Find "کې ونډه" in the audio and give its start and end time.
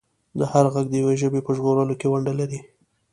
1.99-2.33